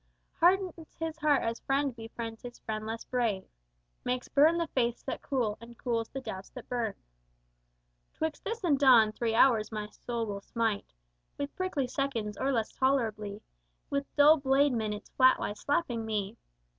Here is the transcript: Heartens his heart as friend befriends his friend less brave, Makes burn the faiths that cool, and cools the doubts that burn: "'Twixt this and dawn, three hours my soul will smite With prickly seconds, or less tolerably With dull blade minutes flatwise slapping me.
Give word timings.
Heartens 0.39 0.95
his 0.97 1.19
heart 1.19 1.43
as 1.43 1.59
friend 1.59 1.95
befriends 1.95 2.41
his 2.41 2.57
friend 2.57 2.87
less 2.87 3.05
brave, 3.05 3.45
Makes 4.03 4.29
burn 4.29 4.57
the 4.57 4.65
faiths 4.65 5.03
that 5.03 5.21
cool, 5.21 5.59
and 5.61 5.77
cools 5.77 6.09
the 6.09 6.19
doubts 6.19 6.49
that 6.55 6.67
burn: 6.67 6.95
"'Twixt 8.15 8.43
this 8.43 8.63
and 8.63 8.79
dawn, 8.79 9.11
three 9.11 9.35
hours 9.35 9.71
my 9.71 9.89
soul 9.89 10.25
will 10.25 10.41
smite 10.41 10.95
With 11.37 11.55
prickly 11.55 11.85
seconds, 11.85 12.35
or 12.35 12.51
less 12.51 12.71
tolerably 12.71 13.43
With 13.91 14.07
dull 14.15 14.37
blade 14.37 14.73
minutes 14.73 15.11
flatwise 15.11 15.59
slapping 15.59 16.03
me. 16.03 16.35